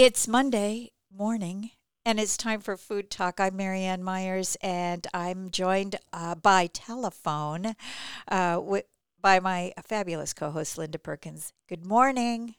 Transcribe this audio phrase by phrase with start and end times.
[0.00, 1.70] It's Monday morning
[2.06, 3.40] and it's time for Food Talk.
[3.40, 7.74] I'm Merianne Myers and I'm joined uh, by telephone
[8.30, 8.84] uh, w-
[9.20, 11.52] by my fabulous co host, Linda Perkins.
[11.68, 12.54] Good morning.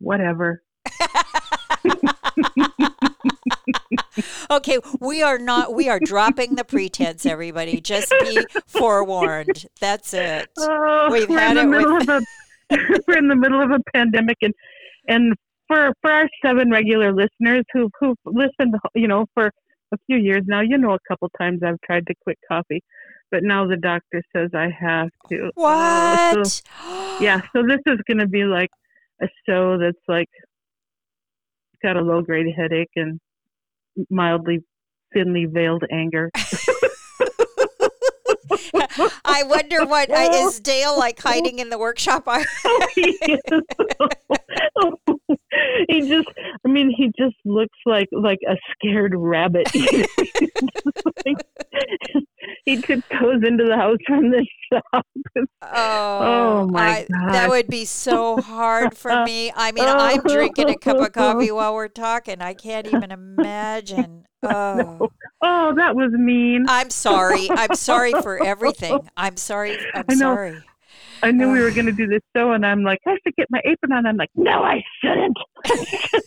[0.00, 0.64] Whatever.
[4.50, 7.80] okay, we are not, we are dropping the pretense, everybody.
[7.80, 9.66] Just be forewarned.
[9.80, 10.48] That's it.
[10.58, 12.26] Oh, We've we're had in the it middle with- of a
[13.06, 14.52] we're in the middle of a pandemic and
[15.06, 15.34] and
[15.68, 19.46] for for our seven regular listeners who who've listened you know for
[19.92, 22.82] a few years now you know a couple times I've tried to quit coffee
[23.30, 26.46] but now the doctor says I have to Oh, What?
[26.46, 28.70] so- yeah so this is going to be like
[29.22, 30.28] a show that's like
[31.82, 33.20] got a low grade headache and
[34.10, 34.60] mildly
[35.14, 36.30] thinly veiled anger
[39.24, 42.28] I wonder what uh, is Dale like hiding in the workshop?
[42.94, 43.40] He is.
[45.88, 46.28] he just
[46.64, 49.68] I mean he just looks like like a scared rabbit.
[52.64, 55.06] he tiptoes into the house from the shop.
[55.62, 57.32] Oh, Oh, my God.
[57.32, 59.52] That would be so hard for me.
[59.54, 62.40] I mean, I'm drinking a cup of coffee while we're talking.
[62.40, 64.27] I can't even imagine.
[64.44, 66.66] Oh, Oh, that was mean.
[66.68, 67.48] I'm sorry.
[67.50, 69.00] I'm sorry for everything.
[69.16, 69.78] I'm sorry.
[69.94, 70.62] I'm I sorry.
[71.22, 73.48] I knew we were going to do this show, and I'm like, I should get
[73.50, 74.06] my apron on.
[74.06, 75.36] I'm like, no, I shouldn't.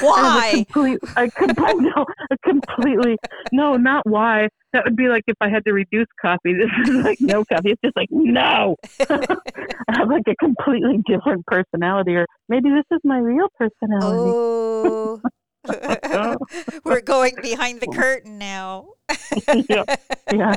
[0.00, 0.50] Why?
[0.52, 1.28] a complete, I
[1.74, 3.16] no, a completely,
[3.52, 4.48] no, not why.
[4.72, 6.54] That would be like if I had to reduce coffee.
[6.54, 7.70] This is like no coffee.
[7.72, 8.76] It's just like no.
[9.00, 14.30] I have like a completely different personality, or maybe this is my real personality.
[14.32, 15.20] Oh.
[16.84, 18.88] We're going behind the curtain now.
[19.68, 19.84] yeah,
[20.32, 20.54] yeah.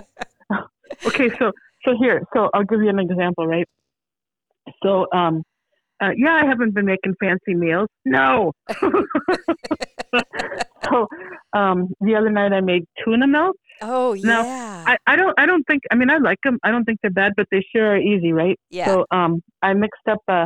[1.05, 1.51] Okay, so
[1.85, 3.67] so here, so I'll give you an example, right?
[4.83, 5.43] So, um,
[6.01, 7.87] uh, yeah, I haven't been making fancy meals.
[8.05, 8.53] No.
[10.89, 11.07] so,
[11.53, 13.57] um, the other night I made tuna melt.
[13.81, 14.83] Oh Now, yeah.
[14.87, 16.59] I, I don't I don't think I mean I like them.
[16.63, 18.59] I don't think they're bad, but they sure are easy, right?
[18.69, 18.87] yeah.
[18.87, 20.45] So um, I mixed up uh,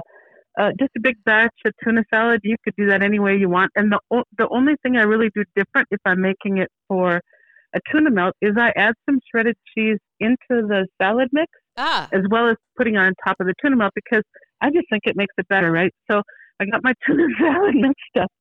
[0.59, 2.41] uh, just a big batch of tuna salad.
[2.44, 3.72] You could do that any way you want.
[3.75, 7.22] And the o- the only thing I really do different if I'm making it for
[7.75, 12.08] a tuna melt is I add some shredded cheese into the salad mix ah.
[12.13, 14.24] as well as putting on top of the tuna melt because
[14.62, 15.92] I just think it makes it better, right?
[16.09, 16.22] So
[16.59, 18.31] I got my tuna salad mixed up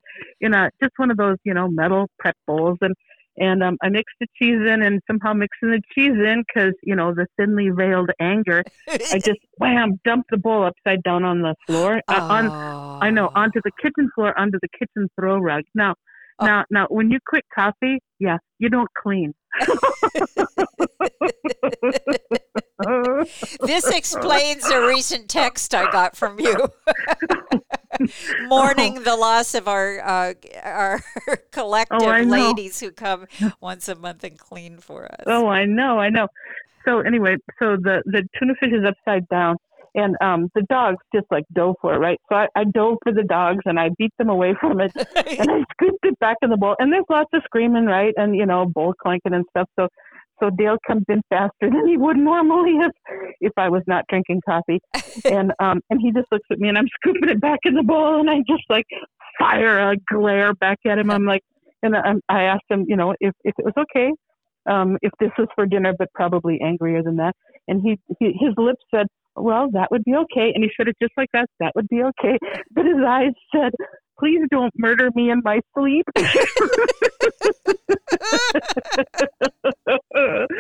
[0.41, 2.95] in a just one of those you know metal prep bowls and.
[3.39, 6.95] And um, I mixed the cheese in, and somehow mixing the cheese in, because you
[6.95, 11.55] know the thinly veiled anger, I just wham dumped the bowl upside down on the
[11.67, 12.51] floor, uh, on
[13.03, 15.63] I know onto the kitchen floor, onto the kitchen throw rug.
[15.75, 15.95] Now,
[16.39, 16.47] Oh.
[16.47, 19.35] now, now, when you quit coffee, yeah, you don't clean.
[23.67, 26.57] this explains a recent text I got from you.
[28.49, 31.01] Mourning the loss of our uh, our
[31.51, 33.27] collective Oh, ladies who come
[33.61, 35.25] once a month and clean for us.
[35.27, 36.29] oh, I know, I know.
[36.85, 39.57] So anyway, so the the tuna fish is upside down,
[39.95, 42.19] and um, the dogs just like dove for it, right?
[42.29, 45.51] So I, I dove for the dogs, and I beat them away from it, and
[45.51, 46.77] I scooped it back in the bowl.
[46.79, 48.15] And there's lots of screaming, right?
[48.17, 49.69] And you know, bowl clanking and stuff.
[49.79, 49.89] So
[50.43, 52.93] so Dale comes in faster than he would normally if
[53.41, 54.81] if I was not drinking coffee.
[55.25, 57.83] And um and he just looks at me and I'm scooping it back in the
[57.83, 58.87] bowl and I just like
[59.39, 61.11] fire a glare back at him.
[61.11, 61.43] I'm like
[61.83, 64.11] and I, I asked him, you know, if if it was okay.
[64.65, 67.35] Um, if this was for dinner, but probably angrier than that.
[67.67, 70.97] And he, he his lips said, "Well, that would be okay." And he said it
[71.03, 71.49] just like that.
[71.59, 72.39] That would be okay.
[72.71, 73.73] But his eyes said,
[74.21, 76.07] "Please don't murder me in my sleep."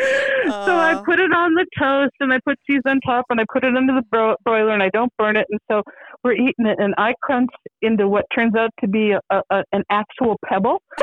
[0.46, 3.44] so I put it on the toast and I put cheese on top and I
[3.52, 5.46] put it under the bro- broiler and I don't burn it.
[5.50, 5.82] And so
[6.24, 9.64] we're eating it and I crunch into what turns out to be a, a, a,
[9.72, 10.78] an actual pebble.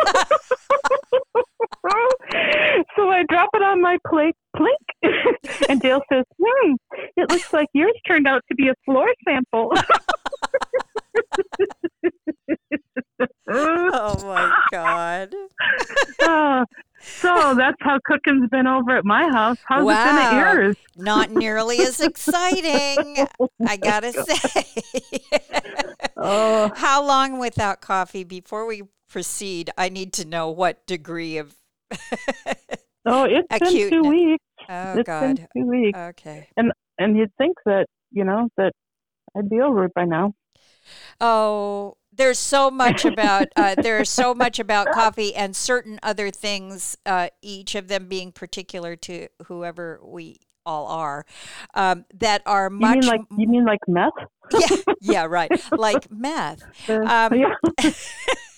[2.96, 4.74] so I drop it on my plate, plink.
[5.70, 6.74] and Dale says, hmm,
[7.18, 9.74] it looks like yours turned out to be a floor sample.
[13.52, 15.34] Oh my god!
[16.22, 16.64] Uh,
[17.02, 19.58] so that's how cooking's been over at my house.
[19.68, 20.40] How's it been at Wow.
[20.54, 20.78] yours?
[20.98, 23.28] Not nearly as exciting,
[23.66, 24.66] I gotta say.
[26.18, 28.24] Oh, How long without coffee?
[28.24, 31.56] Before we proceed, I need to know what degree of.
[33.06, 33.92] oh, it's been Acute.
[33.92, 34.44] two weeks.
[34.68, 35.36] Oh It's God.
[35.38, 35.98] been two weeks.
[35.98, 36.50] Okay.
[36.58, 38.74] and you'd think that you know that
[39.38, 40.34] I'd be over it by now.
[41.22, 46.96] Oh, there's so much about uh, there's so much about coffee and certain other things.
[47.06, 51.26] Uh, each of them being particular to whoever we all are,
[51.74, 52.96] um, that are much.
[52.96, 54.14] You mean like you mean like meth?
[54.52, 55.50] yeah, yeah, right.
[55.72, 56.62] Like meth.
[56.90, 57.56] Um, yeah.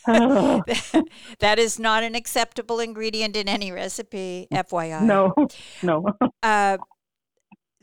[0.08, 0.64] Oh,
[1.40, 5.04] that is not an acceptable ingredient in any recipe, FYI.
[5.04, 5.34] no,
[5.84, 6.06] no.
[6.42, 6.78] Uh,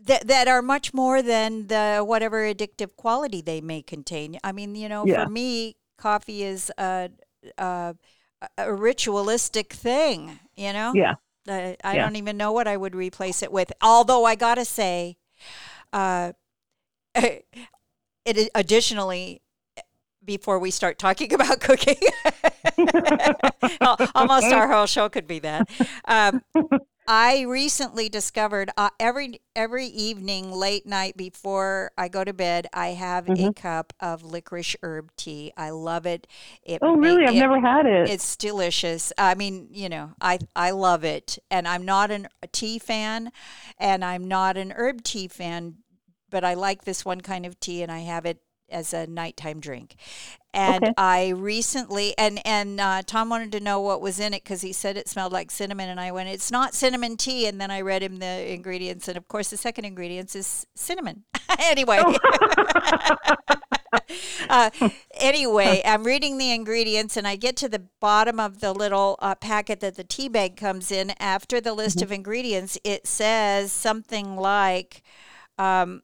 [0.08, 4.38] that that are much more than the whatever addictive quality they may contain.
[4.42, 5.24] I mean, you know, Yeah.
[5.24, 7.10] for me, coffee is a,
[7.58, 7.94] a
[8.56, 10.38] a ritualistic thing.
[10.56, 11.14] You know, Yeah.
[11.48, 12.02] Uh, I Yeah.
[12.04, 13.72] don't even know what I would replace it with.
[13.80, 15.16] Although I gotta say,
[15.92, 16.32] uh,
[17.14, 19.42] it additionally.
[20.24, 21.96] Before we start talking about cooking,
[23.80, 25.68] Al- almost our whole show could be that.
[26.06, 26.42] Um,
[27.10, 32.88] I recently discovered uh, every every evening, late night before I go to bed, I
[32.88, 33.52] have a Mhm.
[33.52, 35.52] cup of licorice herb tea.
[35.56, 36.26] I love it.
[36.62, 37.26] It Oh, really?
[37.26, 38.10] I've never had it.
[38.10, 39.12] It's delicious.
[39.18, 43.32] I mean, you know, I I love it, and I'm not an, a tea fan,
[43.78, 45.76] and I'm not an herb tea fan,
[46.30, 48.40] but I like this one kind of tea, and I have it
[48.70, 49.96] as a nighttime drink.
[50.54, 50.94] And Okay.
[50.96, 54.72] I recently, and and uh, Tom wanted to know what was in it because he
[54.72, 57.82] said it smelled like cinnamon, and I went, "It's not cinnamon tea." And then I
[57.82, 61.24] read him the ingredients, and of course, the second ingredient is cinnamon.
[61.58, 62.02] anyway.
[64.48, 64.70] uh,
[65.14, 69.34] anyway, I'm reading the ingredients and I get to the bottom of the little uh,
[69.34, 71.12] packet that the tea bag comes in.
[71.18, 75.02] After the list of ingredients, it says something like,
[75.58, 76.02] um,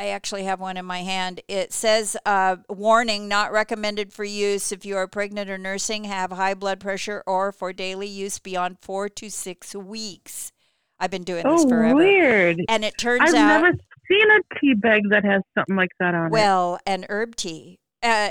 [0.00, 1.42] I actually have one in my hand.
[1.46, 6.32] It says, uh, warning, not recommended for use if you are pregnant or nursing, have
[6.32, 10.52] high blood pressure, or for daily use beyond four to six weeks.
[10.98, 11.96] I've been doing this oh, forever.
[11.96, 12.62] weird.
[12.70, 13.72] And it turns out I've never
[14.08, 16.32] seen a tea bag that has something like that on it.
[16.32, 17.78] Well, and herb tea.
[18.02, 18.30] Uh,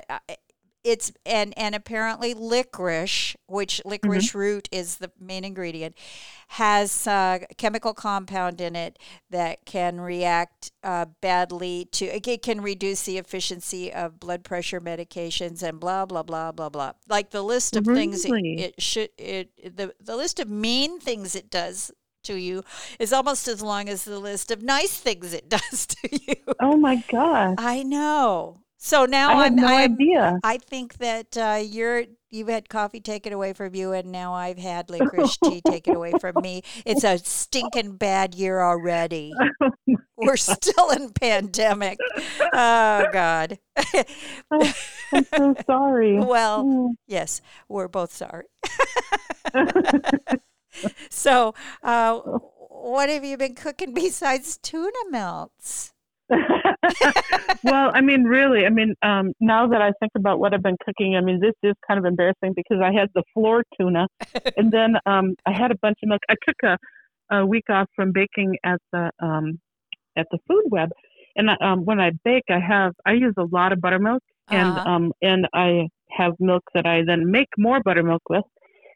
[0.83, 5.95] it's and and apparently licorice, which licorice root is the main ingredient,
[6.49, 8.97] has a chemical compound in it
[9.29, 12.05] that can react uh, badly to.
[12.05, 16.93] It can reduce the efficiency of blood pressure medications and blah blah blah blah blah.
[17.07, 21.35] Like the list of things it, it should it the the list of mean things
[21.35, 21.91] it does
[22.23, 22.63] to you
[22.99, 26.35] is almost as long as the list of nice things it does to you.
[26.59, 27.55] Oh my gosh.
[27.57, 28.61] I know.
[28.81, 30.39] So now I had I'm, no I'm idea.
[30.41, 34.57] I think that uh, you're you've had coffee taken away from you, and now I've
[34.57, 36.63] had licorice tea taken away from me.
[36.85, 39.33] It's a stinking bad year already.
[40.15, 41.97] We're still in pandemic.
[42.53, 43.59] Oh God.
[44.51, 46.17] I'm so sorry.
[46.19, 46.89] well, Mm.
[47.07, 48.45] yes, we're both sorry.
[51.09, 51.53] so,
[51.83, 55.93] uh, what have you been cooking besides tuna melts?
[57.63, 60.77] well, I mean, really, I mean, um, now that I think about what I've been
[60.85, 64.07] cooking, I mean, this is kind of embarrassing because I had the floor tuna,
[64.57, 66.21] and then um, I had a bunch of milk.
[66.29, 66.77] I took a,
[67.35, 69.59] a week off from baking at the um,
[70.15, 70.89] at the Food Web,
[71.35, 74.89] and um, when I bake, I have I use a lot of buttermilk, and Uh-huh.
[74.89, 78.43] um, and I have milk that I then make more buttermilk with.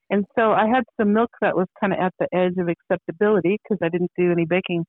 [0.10, 3.58] And so I had some milk that was kind of at the edge of acceptability
[3.64, 4.86] because I didn't do any baking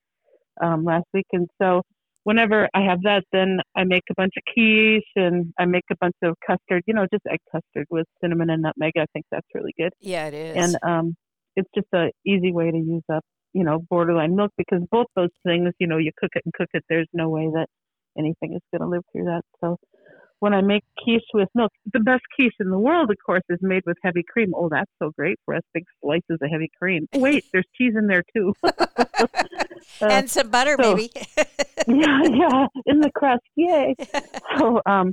[0.62, 1.26] um, last week.
[1.32, 1.82] And so
[2.25, 5.97] whenever I have that, then I make a bunch of quiche and I make a
[6.00, 8.93] bunch of custard, you know, just egg custard with cinnamon and nutmeg.
[8.99, 9.93] I think that's really good.
[10.00, 10.56] Yeah, it is.
[10.56, 11.15] And um,
[11.56, 13.23] it's just a easy way to use up,
[13.53, 16.69] you know, borderline milk because both those things, you know, you cook it and cook
[16.75, 16.85] it.
[16.88, 17.67] There's no way that
[18.19, 19.43] anything is going to live through that.
[19.61, 19.76] So
[20.44, 23.59] when I make quiche with milk, the best quiche in the world, of course, is
[23.62, 24.52] made with heavy cream.
[24.54, 27.09] Oh, that's so great for us, big slices of heavy cream.
[27.14, 28.52] Wait, there's cheese in there too.
[30.00, 31.11] Uh, and some butter, so- maybe.
[31.87, 33.95] yeah, yeah, in the crust, yay.
[34.59, 35.12] So, um,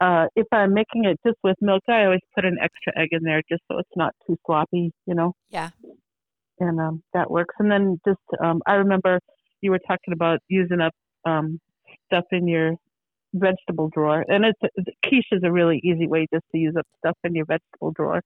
[0.00, 3.22] uh, if I'm making it just with milk, I always put an extra egg in
[3.22, 5.34] there just so it's not too sloppy, you know.
[5.50, 5.70] Yeah.
[6.58, 7.54] And um, that works.
[7.58, 9.20] And then just, um, I remember
[9.60, 10.94] you were talking about using up
[11.26, 11.60] um,
[12.06, 12.76] stuff in your
[13.34, 14.60] vegetable drawer, and it's
[15.04, 18.22] quiche is a really easy way just to use up stuff in your vegetable drawer.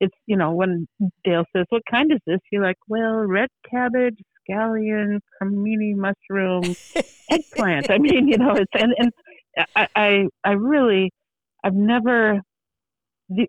[0.00, 0.86] It's you know when
[1.24, 4.18] Dale says, "What kind is this?" You're like, "Well, red cabbage,
[4.48, 6.74] scallion, cremini mushroom,
[7.30, 9.12] eggplant." I mean, you know, it's and and
[9.76, 11.10] I I, I really
[11.64, 12.40] I've never
[13.28, 13.46] the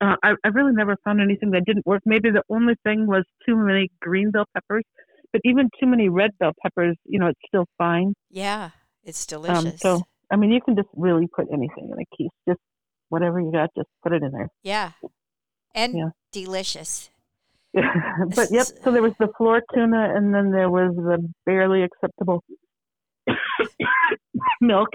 [0.00, 2.02] uh, I I really never found anything that didn't work.
[2.04, 4.84] Maybe the only thing was too many green bell peppers,
[5.32, 8.12] but even too many red bell peppers, you know, it's still fine.
[8.30, 8.70] yeah,
[9.04, 9.80] it's Um, delicious.
[9.80, 12.60] so I mean, you can just really put anything in a quiche, just
[13.08, 14.48] whatever you got, just put it in there.
[14.62, 14.92] yeah,
[15.74, 16.08] and Yeah.
[16.32, 17.10] delicious.
[17.74, 18.66] but yep.
[18.82, 22.42] So there was the floor tuna, and then there was the barely acceptable
[24.60, 24.88] milk.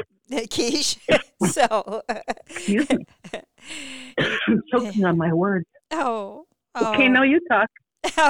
[0.49, 0.97] Quiche.
[1.45, 2.01] so,
[2.49, 3.05] Excuse me.
[4.47, 5.65] I'm choking on my words.
[5.91, 6.93] oh, oh.
[6.93, 7.69] Okay, now you talk.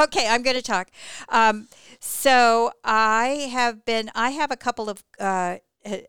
[0.03, 0.89] okay, I'm going to talk.
[1.29, 1.67] Um,
[1.99, 4.11] so I have been.
[4.15, 5.03] I have a couple of.
[5.19, 5.57] Uh,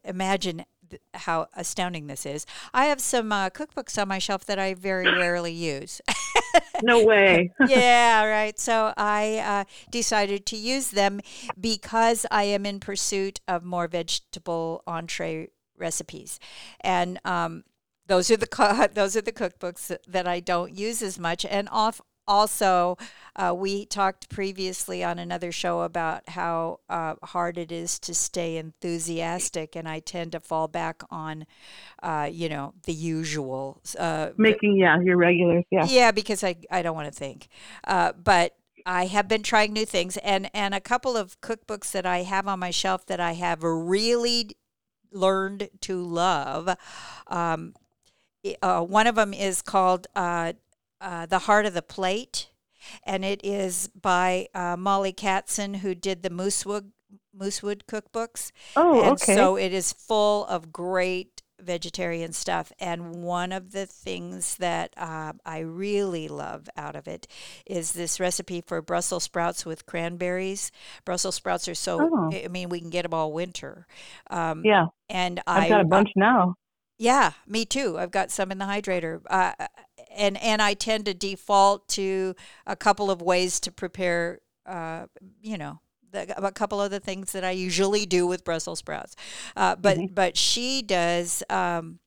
[0.05, 0.65] imagine
[1.15, 2.47] how astounding this is.
[2.73, 6.01] I have some uh, cookbooks on my shelf that I very rarely use.
[6.83, 7.53] no way.
[7.69, 8.59] yeah, right.
[8.59, 11.21] So I uh, decided to use them
[11.61, 16.39] because I am in pursuit of more vegetable entree recipes,
[16.81, 17.65] and um,
[18.07, 21.45] those are the those are the cookbooks that I don't use as much.
[21.45, 22.97] And off also,
[23.37, 28.57] uh, we talked previously on another show about how uh, hard it is to stay
[28.57, 31.47] enthusiastic, and I tend to fall back on,
[32.03, 33.81] uh, you know, the usual.
[33.99, 35.87] Uh, Making, yeah, your regulars, yeah.
[35.89, 37.49] Yeah, because I, I don't want to think.
[37.85, 42.07] Uh, but I have been trying new things, and, and a couple of cookbooks that
[42.07, 44.57] I have on my shelf that I have really
[45.11, 46.77] learned to love.
[47.27, 47.75] Um,
[48.61, 50.53] uh, one of them is called uh,
[51.29, 52.51] The Heart of the Plate,
[53.05, 56.91] and it is by uh, Mollie Katzen, who did the Moosewood,
[57.37, 58.53] Moosewood cookbooks.
[58.77, 59.35] Oh, and okay.
[59.35, 62.73] So it is full of great vegetarian stuff.
[62.79, 67.27] And one of the things that uh, I really love out of it
[67.67, 70.71] is this recipe for Brussels sprouts with cranberries.
[71.05, 72.31] Brussels sprouts are so, oh.
[72.33, 73.87] I mean, we can get them all winter.
[74.31, 74.87] Um, yeah.
[75.09, 76.55] And I've I, got a bunch now.
[76.99, 77.99] Yeah, me too.
[77.99, 79.21] I've got some in the hydrator.
[79.29, 79.53] Uh,
[80.17, 82.35] and and I tend to default to
[82.67, 84.41] a couple of ways to prepare.
[84.67, 85.07] Uh,
[85.43, 85.81] you know,
[86.15, 89.15] the, a couple of the things that I usually do with Brussels sprouts,
[89.57, 90.15] uh, but mm-hmm.
[90.15, 91.43] but she does.
[91.51, 91.99] Um,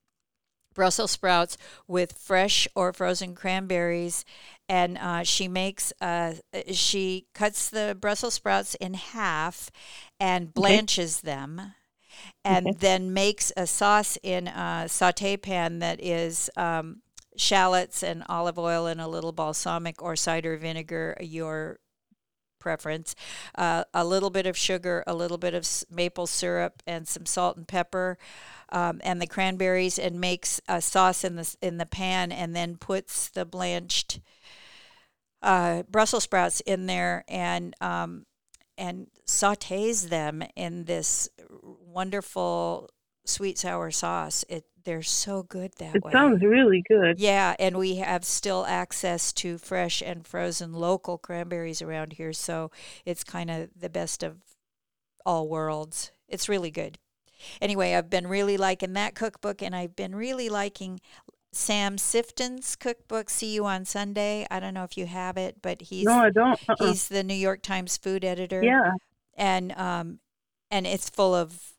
[0.73, 4.23] Brussels sprouts with fresh or frozen cranberries,
[4.69, 6.35] and uh, she makes uh,
[6.71, 9.71] she cuts the Brussels sprouts in half
[10.19, 11.33] and blanches okay.
[11.33, 11.73] them,
[12.45, 12.77] and okay.
[12.79, 17.01] then makes a sauce in a saute pan that is um,
[17.38, 21.79] shallots and olive oil and a little balsamic or cider vinegar, your
[22.60, 23.15] preference,
[23.56, 27.56] uh, a little bit of sugar, a little bit of maple syrup, and some salt
[27.56, 28.17] and pepper,
[28.70, 32.75] um, and the cranberries, and makes a sauce in the in the pan, and then
[32.75, 34.20] puts the blanched
[35.41, 38.25] uh, Brussels sprouts in there, and um,
[38.77, 41.29] and sautés them in this
[41.86, 42.89] wonderful
[43.27, 44.46] sweet sour sauce.
[44.50, 46.12] It they're so good that it way.
[46.12, 47.19] It sounds really good.
[47.19, 52.72] Yeah, and we have still access to fresh and frozen local cranberries around here, so
[53.05, 54.38] it's kind of the best of
[55.25, 56.13] all worlds.
[56.29, 57.00] It's really good.
[57.62, 61.01] Anyway, I've been really liking that cookbook, and I've been really liking
[61.51, 63.29] Sam Sifton's cookbook.
[63.29, 64.48] See you on Sunday.
[64.50, 66.60] I don't know if you have it, but he's no, I don't.
[66.69, 66.88] Uh-uh.
[66.88, 68.63] He's the New York Times food editor.
[68.63, 68.93] Yeah,
[69.36, 70.19] and um,
[70.72, 71.74] and it's full of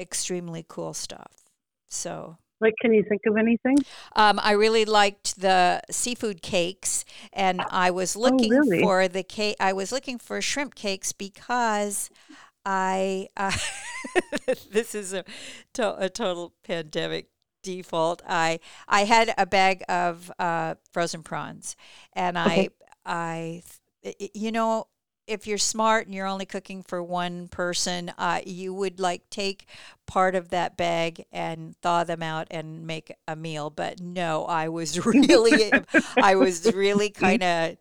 [0.00, 1.44] extremely cool stuff.
[1.88, 3.84] So like, can you think of anything?
[4.16, 8.80] Um, I really liked the seafood cakes, and I was Oh, looking really?
[8.80, 9.56] for the cake.
[9.60, 12.10] I was looking for shrimp cakes because
[12.66, 13.28] I.
[13.36, 13.52] Uh,
[14.72, 15.24] this is a,
[15.74, 17.28] to- a total pandemic
[17.62, 18.22] default.
[18.28, 21.76] I I had a bag of uh, frozen prawns,
[22.14, 22.66] and Okay.
[22.66, 22.70] I
[23.04, 23.62] I
[24.34, 24.86] you know
[25.30, 29.66] if you're smart and you're only cooking for one person, uh, you would like take
[30.06, 33.70] part of that bag and thaw them out and make a meal.
[33.70, 35.72] But no, I was really,
[36.20, 37.76] I was really kind of.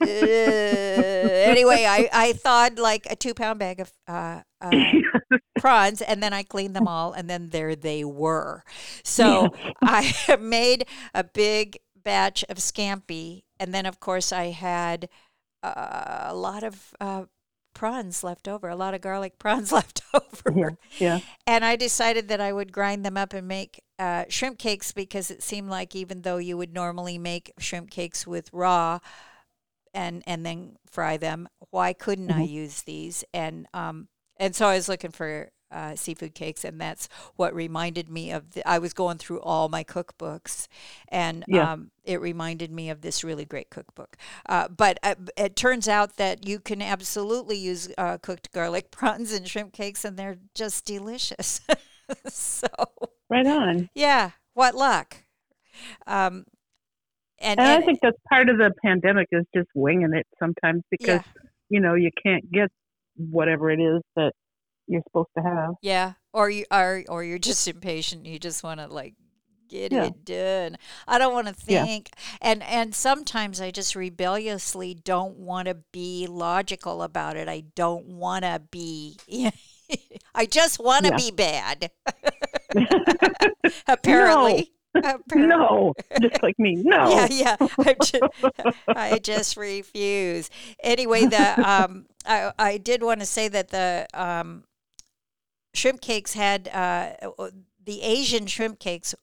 [0.00, 4.70] Uh, anyway, I, I thawed like a two pound bag of uh, uh,
[5.58, 8.62] prawns and then I cleaned them all and then there they were.
[9.02, 15.08] So I made a big batch of scampi and then of course I had
[16.30, 17.24] a lot of uh,
[17.74, 20.54] prawns left over, a lot of garlic prawns left over.
[20.54, 21.20] yeah, yeah.
[21.46, 25.30] And I decided that I would grind them up and make uh, shrimp cakes because
[25.30, 28.98] it seemed like even though you would normally make shrimp cakes with raw
[29.92, 32.44] and and then fry them, why couldn't I Mhm.
[32.44, 33.24] use these?
[33.32, 38.08] And um and so I was looking for uh, seafood cakes, and that's what reminded
[38.08, 38.52] me of.
[38.52, 40.68] The, I was going through all my cookbooks,
[41.08, 41.72] and Yeah.
[41.72, 44.16] um, it reminded me of this really great cookbook.
[44.48, 49.32] Uh, but uh, it turns out that you can absolutely use uh, cooked garlic prawns
[49.32, 51.60] and shrimp cakes, and they're just delicious.
[52.26, 52.68] so
[53.28, 53.88] Right on.
[53.94, 55.16] yeah, what luck.
[56.06, 56.44] Um,
[57.40, 61.20] and, And I think that's part of the pandemic is just winging it sometimes because
[61.20, 61.22] yeah,
[61.68, 62.70] you know you can't get
[63.16, 64.32] whatever it is that
[64.86, 65.74] you're supposed to have.
[65.82, 68.26] yeah, or you are, or you're just impatient.
[68.26, 69.14] You just want to like
[69.68, 70.04] get Yeah.
[70.06, 70.76] it done.
[71.08, 71.84] I don't want to Yeah.
[71.84, 72.10] think,
[72.40, 77.48] and and sometimes I just rebelliously don't want to be logical about it.
[77.48, 79.18] I don't want to be.
[80.34, 81.16] I just want to Yeah.
[81.16, 81.90] be bad.
[83.86, 84.70] Apparently.
[85.34, 86.76] no, just like me.
[86.76, 87.10] No.
[87.10, 87.56] Yeah, yeah.
[87.78, 88.22] I just,
[88.88, 90.50] I just refuse.
[90.82, 94.64] Anyway, the um, I I did want to say that the um,
[95.74, 97.10] shrimp cakes had uh,
[97.84, 99.14] the Asian shrimp cakes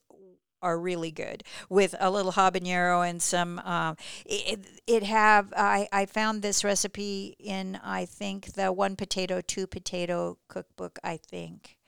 [0.62, 6.06] are really good with a little habanero and some um, it, it have I, I
[6.06, 11.78] found this recipe in i think the one potato two potato cookbook i think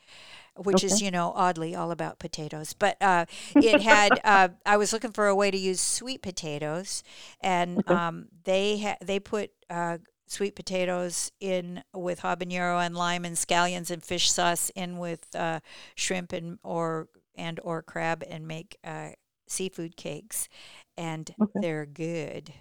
[0.57, 0.87] which okay.
[0.87, 5.13] is you know oddly all about potatoes but uh, it had uh, i was looking
[5.13, 7.05] for a way to use sweet potatoes
[7.41, 7.95] and okay.
[7.95, 13.91] um, they ha- they put uh, sweet potatoes in with habanero and lime and scallions
[13.91, 15.61] and fish sauce in with uh,
[15.95, 19.11] shrimp and or and or crab and make uh,
[19.47, 20.49] seafood cakes.
[20.97, 21.61] And okay.
[21.61, 22.53] they're good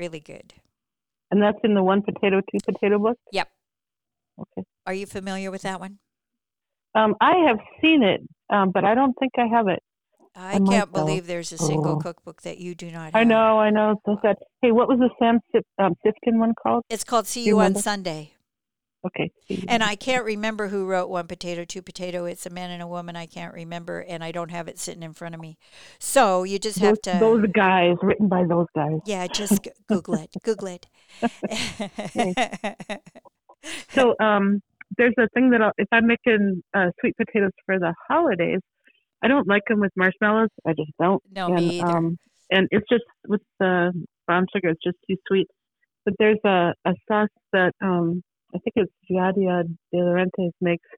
[0.00, 0.54] really good.
[1.30, 3.18] And that's in the one potato two potato book?
[3.32, 3.48] Yep.
[4.40, 4.66] Okay.
[4.86, 5.98] Are you familiar with that one?
[6.94, 9.80] Um, I have seen it, um, but I don't think I have it.
[10.34, 11.98] I can't believe there's a single oh.
[11.98, 13.14] cookbook that you do not have.
[13.14, 14.00] I know, I know.
[14.06, 14.36] So sad.
[14.62, 15.40] Hey, what was the Sam
[15.78, 16.84] um, Sifkin one called?
[16.88, 18.34] It's called See You, you on Sunday.
[19.04, 19.30] Okay.
[19.66, 22.26] And I can't remember who wrote One Potato, Two Potato.
[22.26, 23.16] It's a man and a woman.
[23.16, 25.56] I can't remember, and I don't have it sitting in front of me.
[25.98, 27.18] So you just have those, to.
[27.18, 29.00] Those guys, written by those guys.
[29.06, 30.34] Yeah, just Google it.
[30.44, 30.86] Google it.
[33.90, 34.60] so, um,
[34.98, 38.60] there's a thing that I'll, if I'm making uh, sweet potatoes for the holidays,
[39.22, 40.50] I don't like them with marshmallows.
[40.66, 41.22] I just don't.
[41.30, 41.88] No, and, me either.
[41.88, 42.18] Um,
[42.50, 43.92] and it's just with the
[44.26, 45.46] brown sugar, it's just too sweet.
[46.04, 48.22] But there's a, a sauce that um,
[48.54, 50.88] I think it's Giada De Laurentiis makes.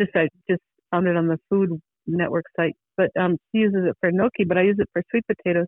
[0.00, 3.96] Just I just found it on the Food Network site, but um, she uses it
[4.00, 5.66] for gnocchi, but I use it for sweet potatoes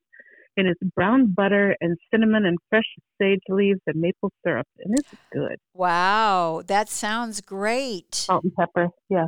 [0.58, 2.84] and it's brown butter and cinnamon and fresh
[3.20, 5.56] sage leaves and maple syrup, and it's good.
[5.72, 8.14] Wow, that sounds great.
[8.14, 9.26] Salt and pepper, yeah.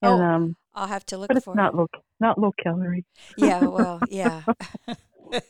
[0.00, 1.88] And, oh, um, I'll have to look but it's for not low,
[2.20, 3.04] not low calorie.
[3.36, 4.42] Yeah, well, yeah.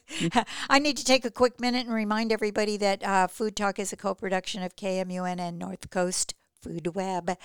[0.70, 3.92] I need to take a quick minute and remind everybody that uh, Food Talk is
[3.92, 7.36] a co-production of KMUN and North Coast Food Web.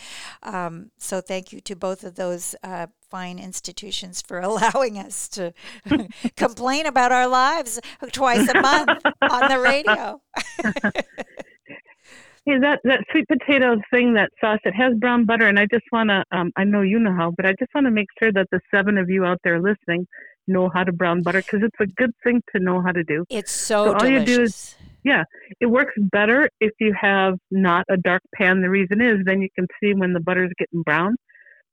[0.43, 5.53] Um, so thank you to both of those uh, fine institutions for allowing us to
[6.35, 7.79] complain about our lives
[8.11, 10.21] twice a month on the radio.
[12.47, 15.83] Yeah, that that sweet potato thing, that sauce, it has brown butter, and I just
[15.91, 18.31] want to, um, I know you know how, but I just want to make sure
[18.31, 20.07] that the seven of you out there listening
[20.47, 23.25] know how to brown butter because it's a good thing to know how to do.
[23.29, 24.29] It's so, so all delicious.
[24.29, 25.23] you do is yeah,
[25.59, 28.61] it works better if you have not a dark pan.
[28.61, 31.17] The reason is then you can see when the butter is getting brown.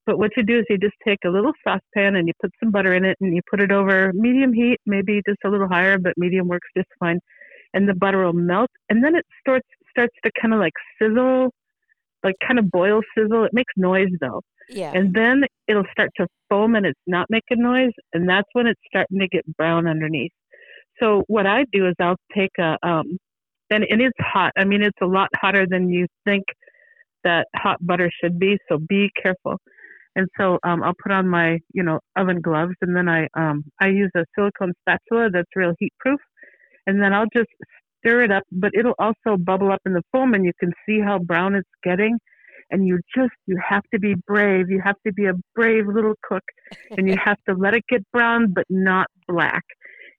[0.06, 2.72] But what you do is you just take a little saucepan and you put some
[2.72, 5.98] butter in it and you put it over medium heat, maybe just a little higher,
[5.98, 7.20] but medium works just fine.
[7.72, 11.50] And the butter will melt, and then it starts starts to kind of like sizzle,
[12.22, 13.44] like kind of boil sizzle.
[13.44, 14.40] It makes noise though.
[14.68, 14.92] Yeah.
[14.94, 18.80] And then it'll start to foam and it's not making noise, and that's when it's
[18.86, 20.32] starting to get brown underneath.
[21.00, 23.18] So what I do is I'll take a um,
[23.70, 24.52] and, and it's hot.
[24.56, 26.44] I mean, it's a lot hotter than you think
[27.24, 28.58] that hot butter should be.
[28.68, 29.58] So be careful.
[30.16, 33.64] And so um, I'll put on my, you know, oven gloves, and then I um,
[33.80, 36.20] I use a silicone spatula that's real heat proof,
[36.86, 37.48] and then I'll just
[38.04, 38.44] stir it up.
[38.52, 41.68] But it'll also bubble up in the foam, and you can see how brown it's
[41.82, 42.18] getting.
[42.70, 44.70] And you just you have to be brave.
[44.70, 46.44] You have to be a brave little cook,
[46.96, 49.62] and you have to let it get brown, but not black.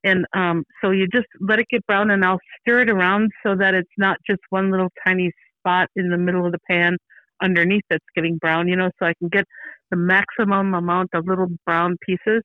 [0.04, 3.56] And um, so you just let it get brown, and I'll stir it around so
[3.56, 6.96] that it's not just one little tiny spot in the middle of the pan
[7.42, 9.44] underneath that's getting brown, you know, so I can get
[9.90, 12.42] the maximum amount of little brown pieces.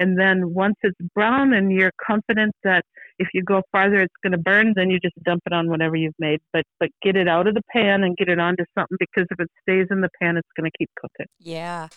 [0.00, 2.84] And then once it's brown and you're confident that
[3.18, 5.94] if you go farther it's going to burn, then you just dump it on whatever
[5.94, 6.40] you've made.
[6.52, 9.38] But but get it out of the pan and get it onto something because if
[9.38, 11.26] it stays in the pan, it's going to keep cooking.
[11.38, 11.88] Yeah,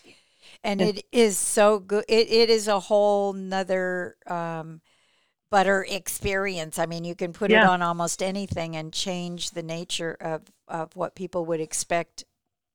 [0.63, 2.05] and it is so good.
[2.07, 4.81] It it is a whole nother um,
[5.53, 6.79] butter experience.
[6.79, 7.61] I mean, you can put yeah.
[7.61, 12.25] it on almost anything and change the nature of, of what people would expect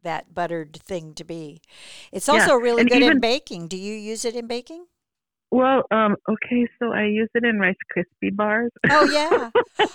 [0.05, 1.61] that buttered thing to be.
[2.12, 2.62] It's also yeah.
[2.62, 3.67] really and good even, in baking.
[3.67, 4.87] Do you use it in baking?
[5.50, 8.70] Well, um, okay, so I use it in Rice Krispie bars.
[8.90, 9.50] Oh yeah.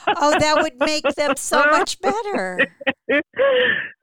[0.07, 2.59] oh, that would make them so much better.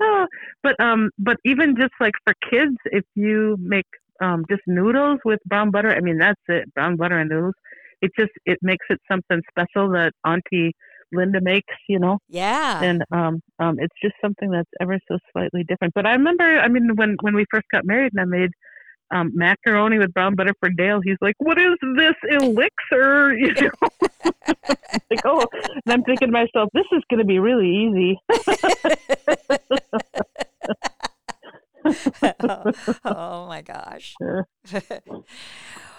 [0.00, 0.26] oh,
[0.62, 3.86] but um, but even just like for kids, if you make
[4.20, 7.54] um just noodles with brown butter, I mean that's it, brown butter and noodles
[8.02, 10.74] it just it makes it something special that Auntie
[11.12, 12.18] Linda makes, you know.
[12.28, 12.82] Yeah.
[12.82, 15.94] And um, um, it's just something that's ever so slightly different.
[15.94, 18.50] But I remember, I mean, when when we first got married, and I made
[19.10, 21.00] um, macaroni with brown butter for Dale.
[21.02, 23.70] He's like, "What is this elixir?" You know.
[25.10, 28.18] like, oh, and I'm thinking to myself, "This is going to be really easy."
[32.42, 32.72] oh,
[33.04, 34.14] oh, my gosh.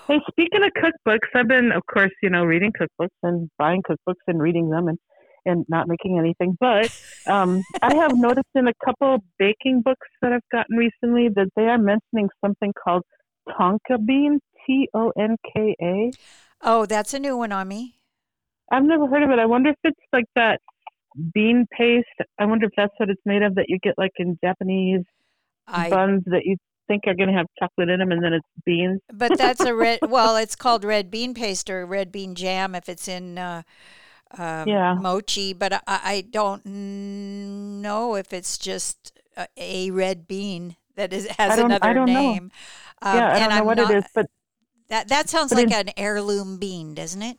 [0.07, 4.21] Hey, speaking of cookbooks, I've been, of course, you know, reading cookbooks and buying cookbooks
[4.27, 4.99] and reading them and
[5.45, 6.57] and not making anything.
[6.59, 6.91] But
[7.27, 11.63] um, I have noticed in a couple baking books that I've gotten recently that they
[11.63, 13.03] are mentioning something called
[13.49, 16.11] tonka bean, T O N K A.
[16.61, 17.95] Oh, that's a new one on me.
[18.71, 19.39] I've never heard of it.
[19.39, 20.59] I wonder if it's like that
[21.33, 22.07] bean paste.
[22.39, 25.03] I wonder if that's what it's made of that you get like in Japanese
[25.67, 28.47] I buns that you think are going to have chocolate in them and then it's
[28.65, 28.99] beans.
[29.13, 29.99] but that's a red.
[30.07, 33.63] Well, it's called red bean paste or red bean jam if it's in uh,
[34.37, 34.93] um, Yeah.
[34.95, 35.53] mochi.
[35.53, 41.51] But I, I don't know if it's just a, a red bean that is has
[41.51, 42.51] I don't- I another name.
[43.01, 44.27] Um, yeah, I don't know I'm what not, it is, but
[44.89, 47.37] That that sounds like in- an heirloom bean, doesn't it?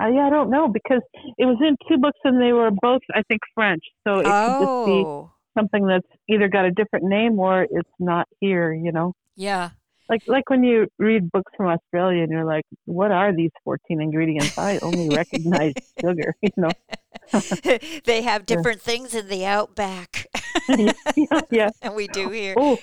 [0.00, 1.02] I, yeah, I don't know because
[1.36, 3.84] it was in two books and they were both, I think, French.
[4.02, 4.30] So it could
[4.64, 8.72] just be Oh, something that's either got a different name or it's not here.
[8.72, 9.70] You know, yeah.
[10.10, 14.02] Like like when you read books from Australia and you're like, what are these 14
[14.02, 14.58] ingredients?
[14.58, 16.34] I only recognize sugar.
[16.42, 16.70] You know.
[18.04, 20.26] they have different things in the outback,
[20.68, 20.92] yeah,
[21.50, 21.70] yeah.
[21.82, 22.54] and we do here.
[22.56, 22.78] Oh,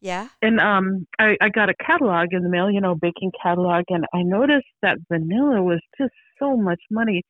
[0.00, 0.28] Yeah.
[0.40, 4.04] and um, I, I got a catalog in the mail, you know, baking catalog, and
[4.14, 7.22] I noticed that vanilla was just so much money,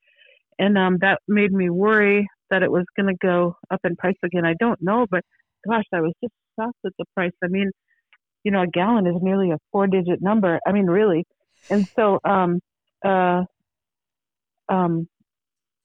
[0.58, 4.16] and um, that made me worry that it was going to go up in price
[4.22, 4.44] again.
[4.44, 5.22] I don't know, but
[5.66, 7.32] gosh, I was just shocked at the price.
[7.42, 7.70] I mean,
[8.44, 10.60] you know, a gallon is nearly a four-digit number.
[10.66, 11.24] I mean, really,
[11.70, 12.60] and so um,
[13.04, 13.44] uh,
[14.68, 15.08] um,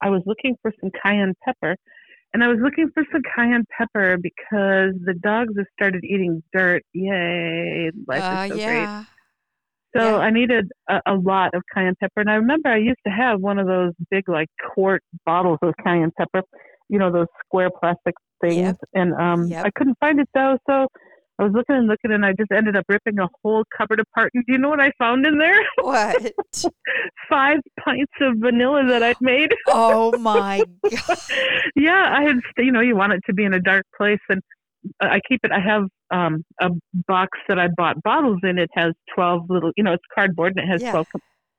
[0.02, 1.76] I was looking for some cayenne pepper.
[2.36, 6.82] And I was looking for some cayenne pepper because the dogs have started eating dirt.
[6.92, 7.92] Yay!
[8.08, 9.06] Life Uh, is so great.
[9.96, 10.18] So yeah.
[10.18, 12.22] I needed a, a lot of cayenne pepper.
[12.22, 15.76] And I remember I used to have one of those big, like, quart bottles of
[15.84, 16.42] cayenne pepper,
[16.90, 18.56] you know, those square plastic things.
[18.56, 18.78] Yep.
[18.96, 19.66] And um, Yep.
[19.68, 20.58] I couldn't find it though.
[20.68, 20.88] So
[21.40, 24.32] I was looking and looking, and I just ended up ripping a whole cupboard apart.
[24.34, 25.60] And do you know what I found in there?
[25.82, 26.32] What?
[27.30, 29.54] Five pints of vanilla that I'd made.
[29.68, 31.18] oh my god.
[31.76, 34.42] yeah, I had, you know, you want it to be in a dark place, and
[35.02, 35.52] I keep it.
[35.52, 36.70] I have um, a
[37.08, 38.58] box that I bought bottles in.
[38.60, 40.92] It has twelve little, you know, it's cardboard and it has Yeah.
[40.92, 41.08] twelve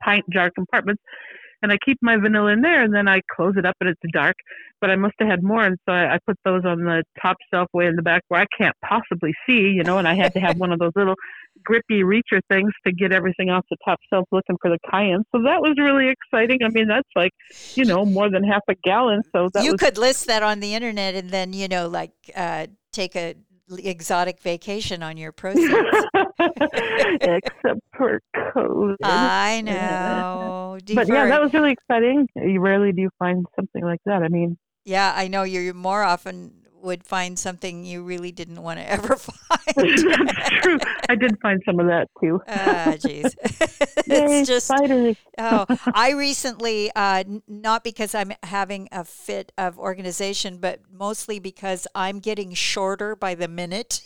[0.03, 1.01] pint jar compartments.
[1.65, 4.13] And I keep my vanilla in there, and then I close it up, and it's
[4.13, 4.35] dark.
[4.79, 7.37] But I must have had more, and so I, I put those on the top
[7.51, 9.97] shelf way in the back where I can't possibly see, you know.
[9.97, 11.15] And I had to have one of those little
[11.63, 15.23] grippy reacher things to get everything off the top shelf, looking for the cayenne.
[15.33, 16.59] So that was really exciting.
[16.63, 17.31] I mean, that's like,
[17.73, 19.23] you know, more than half a gallon.
[19.31, 22.11] So that you was could list that on the internet and then you know like
[22.35, 23.33] uh, take a
[23.77, 25.73] exotic vacation on your proceeds.
[26.39, 28.95] except for COVID.
[29.03, 30.77] I know.
[30.93, 32.27] but yeah, that was really exciting.
[32.35, 34.23] You rarely do find something like that.
[34.23, 38.79] I mean, yeah, I know you more often would find something you really didn't want
[38.79, 39.75] to ever find.
[39.75, 40.77] that's true.
[41.09, 42.39] I did find some of that too.
[42.47, 43.33] Ah, jeez.
[44.07, 45.15] It's just spiders.
[45.39, 51.39] oh, I recently, uh, n- not because I'm having a fit of organization, but mostly
[51.39, 54.01] because I'm getting shorter by the minute.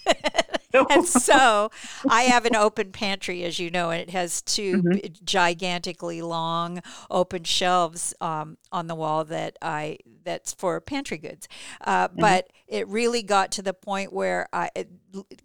[0.89, 1.69] And so
[2.07, 5.01] I have an open pantry, as you know, and it has 2 Mhm.
[5.23, 11.47] gigantically long open shelves um, on the wall that I that's for pantry goods.
[11.81, 14.69] Uh, But it really got to the point where I,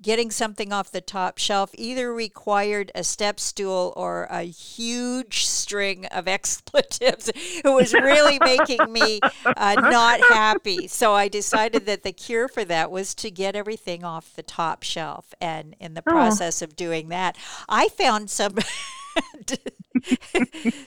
[0.03, 6.07] getting something off the top shelf either required a step stool or a huge string
[6.07, 7.31] of expletives.
[7.35, 10.87] It was really making me uh, not happy.
[10.89, 14.83] So I decided that the cure for that was to get everything off the top
[14.83, 15.35] shelf.
[15.41, 16.11] And in the Oh.
[16.11, 17.37] process of doing that,
[17.69, 18.57] I found some.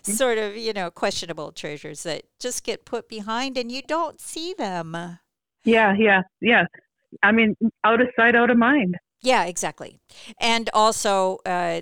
[0.03, 4.53] sort of, you know, questionable treasures that just get put behind and you don't see
[4.53, 5.17] them.
[5.63, 6.65] Yeah, yeah, yeah.
[7.23, 8.95] I mean, out of sight, out of mind.
[9.21, 9.99] Yeah, exactly.
[10.39, 11.81] And also, uh,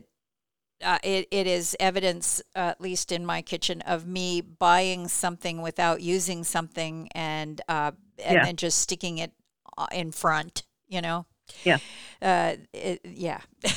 [0.83, 5.61] uh, it, it is evidence, uh, at least in my kitchen, of me buying something
[5.61, 7.91] without using something and uh,
[8.23, 8.45] and Yeah.
[8.45, 9.31] then just sticking it
[9.77, 10.63] uh, in front.
[10.87, 11.25] You know.
[11.63, 11.77] Yeah.
[12.21, 13.41] Uh, it, yeah.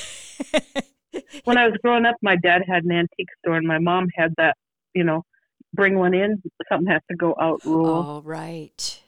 [1.44, 4.34] When I was growing up, my dad had an antique store, and my mom had
[4.36, 4.56] that.
[4.94, 5.24] You know,
[5.74, 9.02] bring one in, something has to go out rule, oh, right.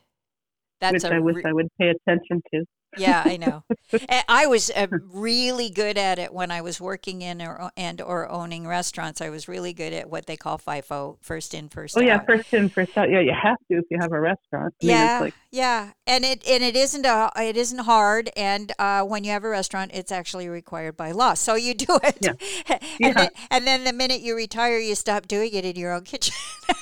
[0.80, 2.64] That's which a I wish re- I would pay attention to.
[2.96, 3.62] Yeah, I know.
[4.28, 8.28] I was uh, really good at it when I was working in or and or
[8.28, 9.20] owning restaurants.
[9.20, 12.04] I was really good at what they call FIFO, first in, first Oh out.
[12.04, 13.08] Oh yeah, first in, first out.
[13.08, 14.74] Yeah, you have to if you have a restaurant.
[14.82, 18.30] I yeah, it's like yeah, and it and it isn't a it isn't hard.
[18.36, 21.98] And uh, when you have a restaurant, it's actually required by law, so you do
[22.02, 22.18] it.
[22.20, 22.32] Yeah.
[22.68, 23.12] and, Yeah.
[23.12, 26.34] then, and then the minute you retire, you stop doing it in your own kitchen.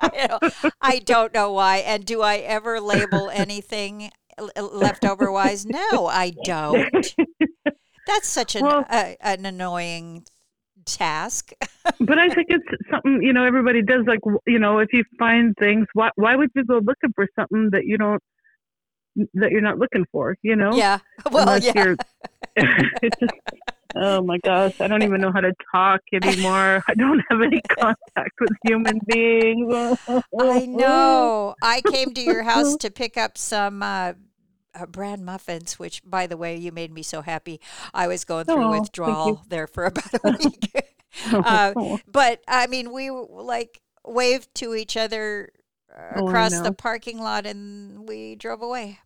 [0.80, 1.78] I, don't, know why.
[1.78, 4.10] And do I ever label anything
[4.56, 5.66] leftover wise?
[5.66, 7.14] No, I don't.
[8.06, 10.24] That's such an Well- uh, an annoying
[10.84, 11.52] task.
[12.00, 14.04] but I think it's something you know everybody does.
[14.06, 17.70] Like you know, if you find things, why why would you go looking for something
[17.72, 18.22] that you don't
[19.34, 20.36] that you're not looking for?
[20.42, 20.74] You know?
[20.74, 20.98] Yeah.
[21.30, 21.72] Well, Unless yeah.
[21.84, 21.96] you're-
[23.02, 23.32] it's just
[23.96, 26.82] oh my gosh, I don't even know how to talk anymore.
[26.88, 29.72] I don't have any contact with human beings.
[30.38, 31.54] I know.
[31.62, 34.14] I came to your house to pick up some uh,
[34.74, 37.60] uh, bran muffins, which, by the way, you made me so happy.
[37.94, 40.72] I was going through Oh, withdrawal there for about a week.
[41.32, 41.74] uh,
[42.10, 45.50] but I mean, we like waved to each other
[45.96, 49.00] uh, Oh, across the parking lot, and we drove away.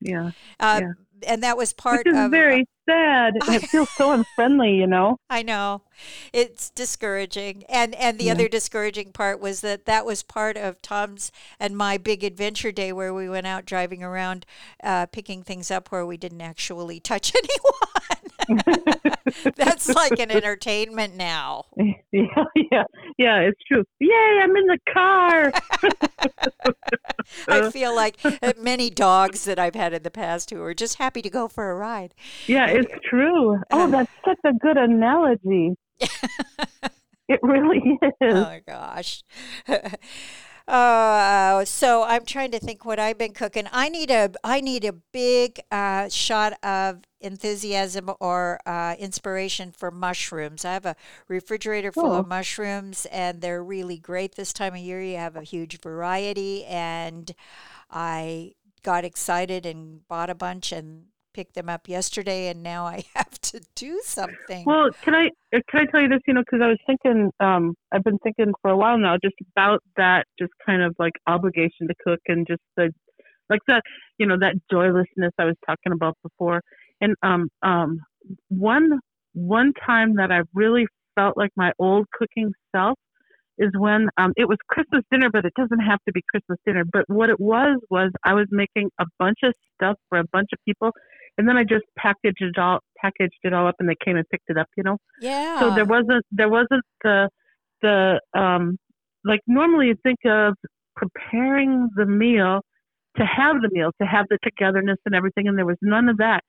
[0.00, 0.92] yeah, Uh, Yeah.
[1.26, 2.32] And that was part which is of.
[2.34, 3.34] uh, very sad.
[3.48, 5.16] It feels so unfriendly, you know.
[5.28, 5.82] I know,
[6.32, 8.32] it's discouraging, and and the Yeah.
[8.32, 12.92] other discouraging part was that that was part of Tom's and my big adventure day
[12.92, 14.46] where we went out driving around,
[14.84, 17.32] uh, picking things up where we didn't actually touch
[18.48, 18.82] anyone.
[19.56, 21.64] That's like an entertainment now.
[22.12, 22.84] Yeah, yeah,
[23.18, 23.38] yeah.
[23.40, 23.84] It's true.
[24.00, 24.40] Yay!
[24.42, 25.52] I'm in the car.
[27.48, 30.96] I feel like uh, many dogs that I've had in the past who are just
[30.96, 32.14] happy to go for a ride.
[32.46, 33.60] Yeah, it's true.
[33.70, 35.74] Oh, Um, that's such a good analogy.
[37.28, 38.12] It really is.
[38.22, 39.22] Oh my gosh.
[40.68, 43.68] Uh, so I'm trying to think what I've been cooking.
[43.70, 49.92] I need a I need a big uh, shot of enthusiasm or uh, inspiration for
[49.92, 50.64] mushrooms.
[50.64, 50.96] I have a
[51.28, 52.28] refrigerator full of Oh.
[52.28, 55.00] mushrooms, and they're really great this time of year.
[55.00, 57.32] You have a huge variety, and
[57.88, 61.04] I got excited and bought a bunch and
[61.36, 64.64] picked them up yesterday, and now I have to do something.
[64.64, 66.20] Well, can I uh, can I tell you this?
[66.26, 69.36] You know, because I was thinking, um, I've been thinking for a while now, just
[69.54, 72.90] about that, just kind of like obligation to cook and just the
[73.50, 73.82] like that,
[74.18, 76.62] you know, that joylessness I was talking about before.
[77.00, 78.00] And um, um,
[78.48, 78.98] one
[79.34, 82.98] one time that I really felt like my old cooking self
[83.58, 86.84] is when um, it was Christmas dinner, but it doesn't have to be Christmas dinner.
[86.90, 90.48] But what it was was I was making a bunch of stuff for a bunch
[90.52, 90.90] of people,
[91.38, 94.28] and then I just packaged it all packaged it all up, and they came and
[94.28, 94.68] picked it up.
[94.76, 95.60] You know, yeah.
[95.60, 97.28] so there wasn't there wasn't the
[97.82, 98.78] the um
[99.24, 100.54] like normally you think of
[100.94, 102.60] preparing the meal
[103.16, 106.18] to have the meal to have the togetherness and everything, and there was none of
[106.18, 106.42] that.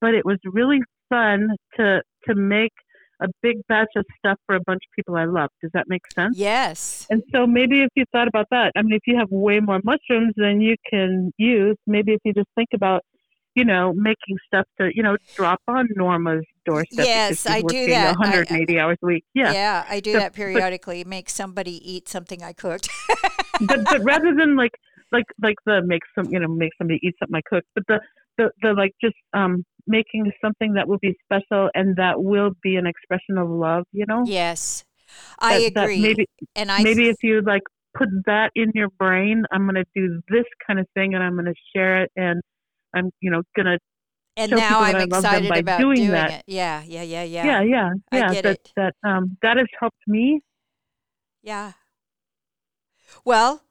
[0.00, 2.72] But it was really fun to to make
[3.20, 5.50] a big batch of stuff for a bunch of people I love.
[5.62, 6.36] Does that make sense?
[6.36, 7.06] yes.
[7.10, 9.80] And so maybe if you thought about that, I mean, if you have way more
[9.84, 13.02] mushrooms than you can use, maybe if you just think about,
[13.56, 17.04] you know, making stuff to, you know, drop on Norma's doorstep.
[17.06, 18.14] Yes, I do that.
[18.16, 19.24] I- 180 hours a week.
[19.34, 19.52] Yeah.
[19.52, 21.02] Yeah, I do So- that but- periodically.
[21.04, 22.88] Make somebody eat something I cooked.
[23.66, 24.72] but but rather than like
[25.12, 27.98] like like the make some you know make somebody eat something I cook, but the
[28.38, 32.76] the, the like just um making something that will be special and that will be
[32.76, 33.84] an expression of love.
[33.92, 34.24] You know.
[34.26, 34.84] yes,
[35.38, 36.00] I That- that agree.
[36.02, 37.62] maybe and I maybe if you like
[37.96, 41.32] put that in your brain, I'm going to do this kind of thing and I'm
[41.32, 42.42] going to share it and
[42.94, 43.78] I'm you know to
[44.36, 46.30] and show now people I'm I love them excited by about doing doing that.
[46.30, 46.44] it.
[46.46, 47.44] Yeah, yeah, yeah, yeah.
[47.44, 48.72] yeah yeah I yeah get that it.
[48.76, 50.40] that um that has helped me.
[51.42, 51.72] Yeah.
[53.24, 53.62] Well,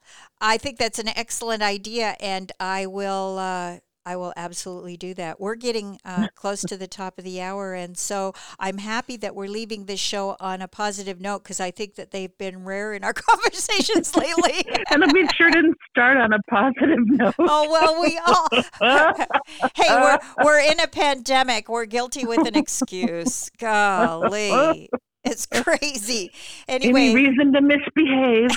[0.42, 3.38] I think that's an excellent idea, and I will.
[3.40, 5.40] Uh, I will absolutely do that.
[5.40, 9.36] We're getting uh, close to the top of the hour, and so I'm happy that
[9.36, 12.94] we're leaving this show on a positive note because I think that they've been rare
[12.94, 14.66] in our conversations lately.
[14.92, 17.36] And we sure didn't start on a positive note.
[17.40, 18.48] oh well, we all.
[19.76, 21.70] hey, we're we're in a pandemic.
[21.70, 23.50] We're guilty with an excuse.
[23.60, 24.90] Golly,
[25.24, 26.32] it's crazy.
[26.68, 28.52] Anyway, Any reason to misbehave?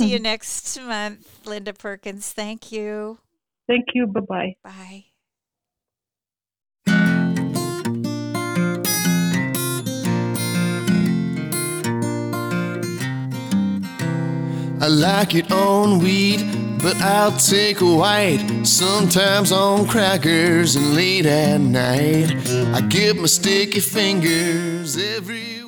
[0.00, 2.32] See you next month, Linda Perkins.
[2.32, 3.18] Thank you.
[3.68, 4.06] Thank you.
[4.06, 4.56] Bye bye.
[4.64, 5.04] Bye.
[14.82, 16.42] I like it on wheat,
[16.82, 18.64] but I'll take a white.
[18.64, 22.32] Sometimes on crackers and late at night.
[22.74, 25.62] I get my sticky fingers every